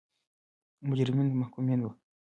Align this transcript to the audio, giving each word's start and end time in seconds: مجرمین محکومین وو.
مجرمین 0.87 1.27
محکومین 1.39 1.79
وو. 1.83 1.91